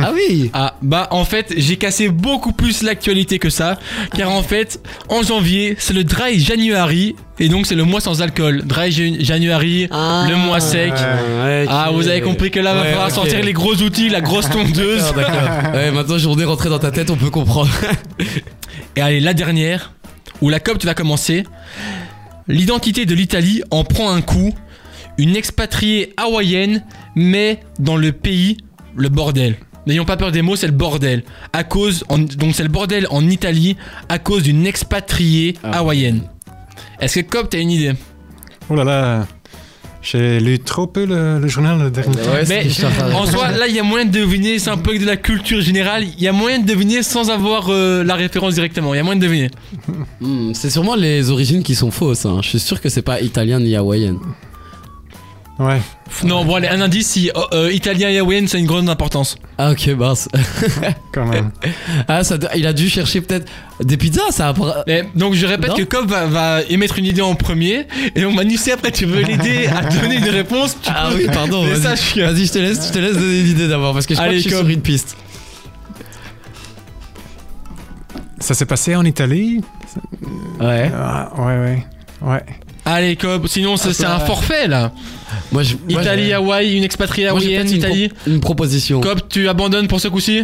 [0.01, 3.77] Ah oui Ah bah en fait j'ai cassé beaucoup plus l'actualité que ça
[4.15, 8.21] car en fait en janvier c'est le dry January et donc c'est le mois sans
[8.21, 8.63] alcool.
[8.65, 10.93] Dry Jan- January, le mois sec.
[10.93, 11.95] Ouais, Ah ok.
[11.97, 15.03] vous avez compris que là va Ouais, falloir sortir les gros outils, la grosse tondeuse.
[15.03, 15.71] D'accord, d'accord.
[15.73, 17.69] Ouais, maintenant, journée rentrée dans ta tête, on peut comprendre.
[18.95, 19.93] Et allez, la dernière,
[20.41, 21.43] où la COP tu vas commencer.
[22.47, 24.53] L'identité de l'Italie en prend un coup.
[25.19, 26.83] Une expatriée hawaïenne,
[27.15, 28.55] mais dans le pays,
[28.95, 29.57] le bordel.
[29.85, 31.23] N'ayons pas peur des mots, c'est le bordel.
[31.51, 33.75] À cause, en- donc c'est le bordel en Italie
[34.07, 35.79] à cause d'une expatriée Ah.
[35.79, 36.21] hawaïenne.
[37.01, 37.93] Est-ce que Cop, t'as une idée?
[38.69, 39.27] Oh là là.
[40.01, 42.15] J'ai lu trop peu le, le journal le dernier.
[42.15, 42.65] Ouais, Mais
[43.13, 45.59] en soi, là, il y a moyen de deviner, c'est un peu de la culture
[45.59, 48.99] générale, il y a moyen de deviner sans avoir euh, la référence directement, il y
[49.01, 49.49] a moyen de deviner.
[50.21, 52.25] Hmm, c'est sûrement les origines qui sont fausses.
[52.25, 52.39] hein.
[52.41, 54.15] Je suis sûr que c'est pas italien ni hawaïen.
[55.59, 55.81] Ouais.
[56.23, 59.35] Non, bon, allez, un indice, si euh, euh, italien et hawaïen, c'est une grande importance.
[59.57, 60.29] Ah ok, mince.
[61.13, 61.51] Quand même.
[62.07, 63.45] Ah, ça, il a dû chercher peut-être
[63.83, 64.49] des pizzas, ça.
[64.49, 65.75] a- Mais, donc, je répète Non.
[65.75, 69.05] que Cobb va, va émettre une idée en premier, et donc Manu, si après tu
[69.05, 71.17] veux l'aider à donner une réponse, tu Ah peux.
[71.17, 71.63] oui, pardon.
[71.65, 73.93] Mais Vas-y, ça, je suis- Vas-y, je te laisse, je te laisse donner l'idée d'abord
[73.93, 75.17] parce que je crois Allez, que je suis sur une piste.
[78.39, 79.61] Ça s'est passé en Italie?
[80.61, 80.89] Ouais.
[80.95, 81.85] Ah, Ouais, ouais.
[82.21, 82.43] Ouais.
[82.85, 84.91] Allez, Cobb, sinon, ça, c'est un forfait là.
[85.51, 88.11] Moi, je, moi, Italie, Hawaï, une expatriée hawaïenne, une, pro- Italie.
[88.27, 89.01] une proposition.
[89.01, 90.43] Cobb, tu abandonnes pour ce coup-ci?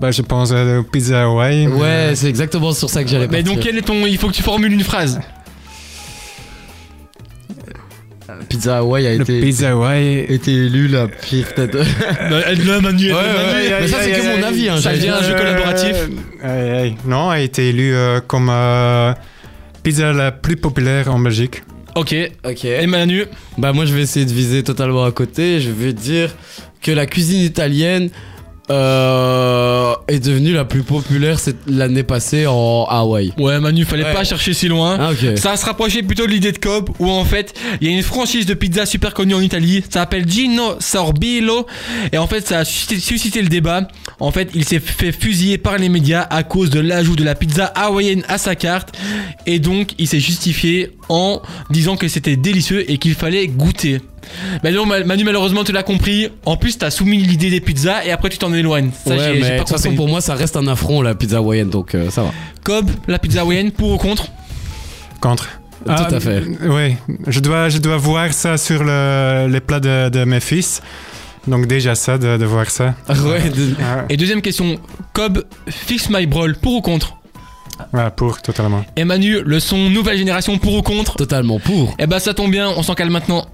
[0.00, 1.66] Bah, je pense à la pizza Hawaii.
[1.66, 3.54] mais- Ouais, c'est exactement sur ça que j'allais Mais partir.
[3.54, 4.06] donc, quel est ton.
[4.06, 5.18] Il faut que tu formules une phrase.
[8.50, 10.18] Pizza Hawaii a Le été, pizza Hawaii.
[10.28, 11.74] été élu la pire tête.
[11.74, 13.68] Bah, Aide-le, Manu, aide-le, Ouais, Manu.
[13.68, 15.96] ouais, mais ça, c'est que mon avis, hein, Ça devient un jeu collaboratif.
[16.44, 16.96] aïe, aïe.
[17.06, 19.14] Non, a été élu euh, comme euh,
[19.88, 21.62] pizza la plus populaire en Belgique.
[21.94, 22.14] Ok.
[22.44, 22.66] Ok.
[22.66, 23.24] Et Manu?
[23.56, 25.62] Bah moi je vais essayer de viser totalement à côté.
[25.62, 26.34] Je vais dire
[26.82, 28.10] que la cuisine italienne
[28.70, 33.32] euh, est devenue la plus populaire cette- l'année passée en Hawaï.
[33.38, 34.12] Ouais, Manu, fallait Ouais.
[34.14, 34.96] pas chercher si loin.
[35.00, 35.36] Ah ok.
[35.38, 38.02] Ça se rapprochait plutôt de l'idée de Cobb où en fait il y a une
[38.02, 41.66] franchise de pizza super connue en Italie, ça s'appelle Gino Sorbillo
[42.12, 43.88] et en fait ça a suscité, suscité le débat.
[44.20, 47.34] En fait il s'est fait fusiller par les médias à cause de l'ajout de la
[47.34, 48.96] pizza hawaïenne à sa carte
[49.46, 54.00] et donc il s'est justifié en disant que c'était délicieux et qu'il fallait goûter.
[54.62, 58.04] Mais non Ma- Manu malheureusement tu l'as compris, en plus t'as soumis l'idée des pizzas
[58.04, 58.90] et après tu t'en éloignes.
[59.04, 59.96] Ça ouais, j'ai- j'ai mais pas de toute façon compris.
[59.96, 62.30] pour moi ça reste un affront la pizza hawaïenne donc euh, ça va.
[62.64, 64.26] Cobb, la pizza hawaïenne pour ou contre?
[65.20, 65.48] Contre.
[65.84, 66.42] Tout à fait.
[66.68, 66.96] Oui,
[67.28, 70.82] je dois, je dois voir ça sur le- les plats de, de mes fils.
[71.46, 72.94] Donc déjà ça, de, de voir ça.
[73.08, 73.48] ouais.
[73.48, 74.76] de- Ah, Et deuxième question,
[75.14, 77.14] Cobb, Fix My Brawl pour ou contre?
[77.94, 78.84] Ouais, pour, totalement.
[78.96, 81.14] Et Manu, le son nouvelle génération pour ou contre?
[81.16, 81.94] Totalement pour.
[82.00, 83.46] Eh bah ça tombe bien, on s'en calme maintenant.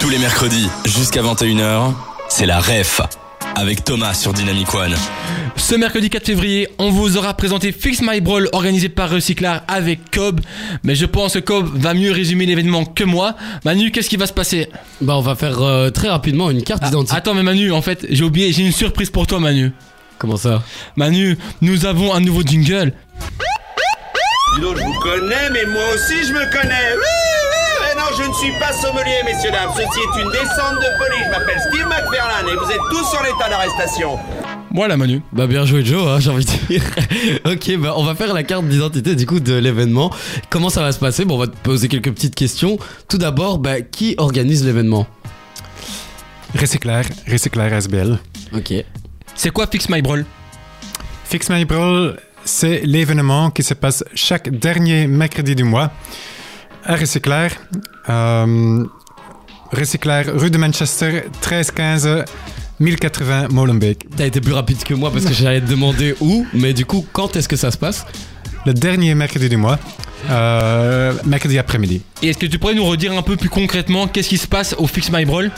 [0.00, 1.92] Tous les mercredis, jusqu'à 21h,
[2.28, 3.00] c'est la REF.
[3.56, 4.94] Avec Thomas sur Dynamic One.
[5.56, 10.10] Ce mercredi 4 février, on vous aura présenté Fix My Brawl organisé par Recyclar avec
[10.12, 10.40] Cobb.
[10.84, 13.34] Mais je pense que Cobb va mieux résumer l'événement que moi.
[13.64, 14.68] Manu, qu'est-ce qui va se passer?
[15.00, 17.16] Bah on va faire euh, très rapidement une carte Ah, d'identité.
[17.16, 19.72] Attends mais Manu, en fait, j'ai oublié, j'ai une surprise pour toi Manu.
[20.18, 20.62] Comment ça?
[20.94, 22.92] Manu, nous avons un nouveau jingle.
[24.54, 26.94] Dis donc, je vous connais, mais moi aussi je me connais.
[26.96, 27.27] Oui,
[28.18, 29.70] je ne suis pas sommelier, messieurs, dames.
[29.76, 31.24] Ceci est une descente de police.
[31.24, 34.18] Je m'appelle Steve McFarlane et vous êtes tous sur l'état d'arrestation.
[34.74, 35.22] Voilà Manu.
[35.32, 36.82] Bah bien joué Joe, hein, j'ai envie de dire.
[37.44, 40.10] ok, bah on va faire la carte d'identité du coup de l'événement.
[40.50, 41.24] Comment ça va se passer?
[41.24, 42.78] Bon, on va te poser quelques petites questions.
[43.08, 45.06] Tout d'abord, bah qui organise l'événement?
[46.58, 48.18] Recyclaire, Recyclaire SBL.
[48.52, 48.72] Ok.
[49.34, 50.24] C'est quoi Fix My Brawl?
[51.24, 55.92] Fix My Brawl, c'est l'événement qui se passe chaque dernier mercredi du mois
[56.84, 57.52] à Recyclaire.
[58.08, 58.84] Euh,
[59.72, 62.24] Recyclaire, rue de Manchester, 1315
[62.80, 64.06] 1080 Molenbeek.
[64.16, 67.04] T'as été plus rapide que moi parce que j'allais te demander où, mais du coup,
[67.12, 68.06] quand est-ce que ça se passe?
[68.66, 69.78] Le dernier mercredi du mois,
[70.30, 72.02] euh, mercredi après-midi.
[72.22, 74.74] Et est-ce que tu pourrais nous redire un peu plus concrètement qu'est-ce qui se passe
[74.78, 75.50] au Fix My Brawl?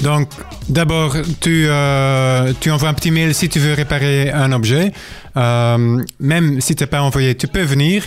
[0.00, 0.28] Donc,
[0.68, 4.92] d'abord, tu, euh, tu envoies un petit mail si tu veux réparer un objet.
[5.36, 8.04] Euh, même si tu n'es pas envoyé, tu peux venir.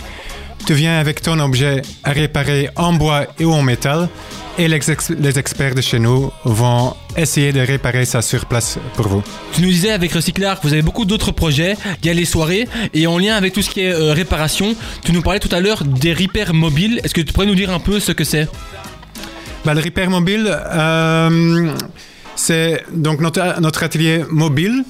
[0.66, 4.08] Tu viens avec ton objet à réparer en bois et ou en métal.
[4.58, 8.78] Et les, ex- les experts de chez nous vont essayer de réparer ça sur place
[8.94, 9.22] pour vous.
[9.54, 12.26] Tu nous disais avec Recyclar que vous avez beaucoup d'autres projets, il y a les
[12.26, 15.48] soirées, et en lien avec tout ce qui est euh, réparation, tu nous parlais tout
[15.54, 18.24] à l'heure des repairs mobiles, est-ce que tu pourrais nous dire un peu ce que
[18.24, 18.46] c'est?
[19.64, 21.72] Bah, le repair mobile, euh,
[22.36, 24.84] c'est donc notre, notre atelier mobile.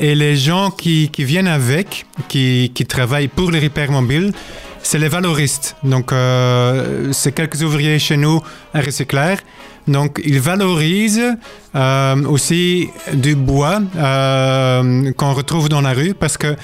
[0.00, 4.30] Et les gens qui, qui viennent avec, qui, qui travaillent pour les repairs mobiles,
[4.82, 5.76] c'est les valoristes.
[5.82, 8.40] Donc, euh, c'est quelques ouvriers chez nous
[8.74, 9.38] à Recyclaire.
[9.86, 11.36] Donc, ils valorisent
[11.74, 16.56] euh, aussi du bois euh, qu'on retrouve dans la rue parce que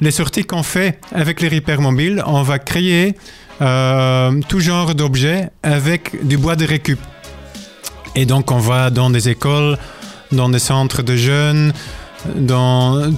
[0.00, 3.14] les sorties qu'on fait avec les repairs mobiles, on va créer
[3.58, 7.00] tout genre d'objets avec du bois de récup.
[8.14, 9.78] Et donc, on va dans des écoles,
[10.30, 11.72] dans des centres de jeunes,
[12.34, 13.10] dans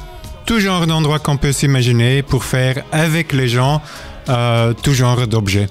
[0.47, 3.83] tout genre d'endroits qu'on peut s'imaginer pour faire avec les gens
[4.29, 5.69] euh, tout genre d'objets.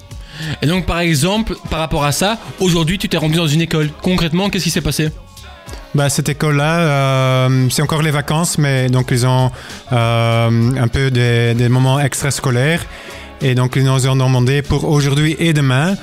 [0.62, 3.90] Et donc par exemple, par rapport à ça, aujourd'hui tu t'es rendu dans une école.
[4.02, 5.10] Concrètement, qu'est-ce qui s'est passé?
[5.94, 9.50] Bah, cette école-là, euh, c'est encore les vacances, mais donc ils ont
[9.92, 12.84] euh, un peu des, des moments extrascolaires.
[13.40, 15.96] Et donc ils nous ont demandé pour aujourd'hui et demain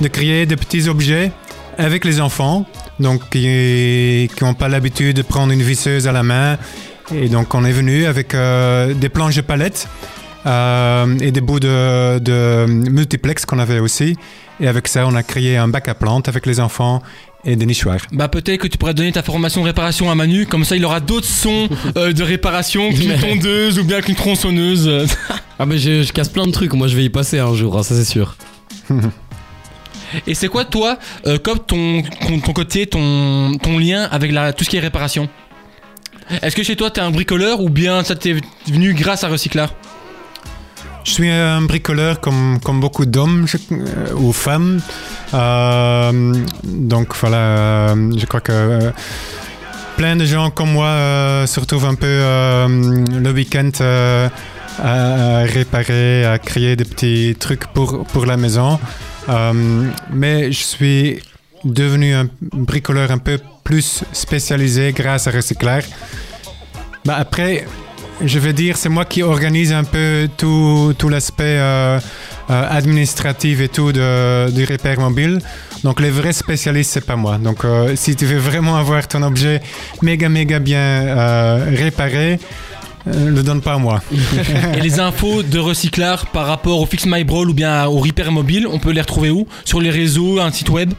[0.00, 1.32] de créer des petits objets
[1.78, 2.66] avec les enfants,
[3.00, 6.56] donc qui n'ont pas l'habitude de prendre une visseuse à la main.
[7.14, 9.88] Et donc on est venu avec euh, des planches de palette
[10.46, 14.16] euh, et des bouts de, de multiplex qu'on avait aussi.
[14.60, 17.02] Et avec ça, on a créé un bac à plantes avec les enfants
[17.44, 18.00] et des nichoirs.
[18.12, 20.84] Bah peut-être que tu pourrais donner ta formation de réparation à Manu, comme ça il
[20.84, 25.06] aura d'autres sons euh, de réparation qu'une tondeuse ou bien qu'une tronçonneuse.
[25.56, 27.78] Ah mais je, je casse plein de trucs, moi je vais y passer un jour,
[27.78, 28.36] hein, ça c'est sûr.
[30.26, 34.52] Et c'est quoi toi, euh, comme ton, ton, ton côté, ton, ton lien avec la,
[34.52, 35.28] tout ce qui est réparation?
[36.42, 38.34] Est-ce que chez toi t'es un bricoleur ou bien ça t'est
[38.66, 39.72] venu grâce à Recyclard?
[41.04, 44.80] Je suis un bricoleur comme, comme beaucoup d'hommes euh, ou femmes.
[45.34, 46.34] Euh,
[46.64, 48.90] donc voilà, euh, je crois que
[49.98, 53.70] plein de gens comme moi se retrouvent un peu le week-end
[54.82, 58.80] à, réparer, à créer des petits trucs pour, pour la maison.
[60.10, 61.20] Mais je suis
[61.64, 65.84] devenu un bricoleur un peu plus spécialisé grâce à Recyclaire.
[67.04, 67.66] Bah après,
[68.22, 71.98] je veux dire, c'est moi qui organise un peu tout, tout l'aspect euh,
[72.50, 75.40] euh, administratif et tout de, du repère mobile.
[75.82, 77.38] Donc les vrais spécialistes, c'est pas moi.
[77.38, 79.60] Donc euh, si tu veux vraiment avoir ton objet
[80.02, 82.38] méga méga bien euh, réparé,
[83.06, 84.02] euh, le donne pas à moi.
[84.76, 88.32] Et les infos de Recyclard par rapport au Fix My Brawl ou bien au Repair
[88.32, 89.46] Mobile, on peut les retrouver où?
[89.64, 90.92] Sur les réseaux, un site web?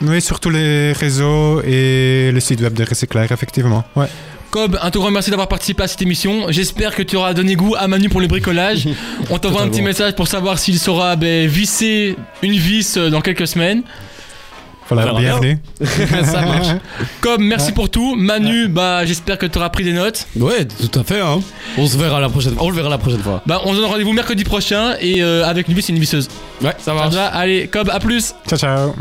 [0.00, 3.84] Oui, sur tous les réseaux et le site web de Recyclaire, effectivement.
[3.94, 4.06] Ouais.
[4.54, 6.46] Cobb, un tout grand merci d'avoir participé à cette émission.
[6.50, 8.86] J'espère que tu auras donné goût à Manu pour le bricolage.
[9.30, 13.20] On t'envoie un petit message pour savoir s'il saura ben, visser une vis euh, dans
[13.20, 13.82] quelques semaines.
[14.88, 15.58] Voilà, verra bienvenue.
[15.80, 16.68] ça marche.
[17.20, 18.14] Cobb, merci pour tout.
[18.14, 20.28] Manu, bah j'espère que tu auras pris des notes.
[20.36, 21.18] Ouais, tout à fait.
[21.20, 21.40] Hein.
[21.76, 22.62] On se verra la prochaine fois.
[22.64, 23.42] On le verra la prochaine fois.
[23.46, 26.28] Bah on se donne rendez-vous mercredi prochain et euh, avec une vis et une visseuse.
[26.62, 27.12] Ouais, ça Ça marche.
[27.12, 27.26] va?
[27.26, 28.94] Allez, Cobb, à plus Ciao, ciao.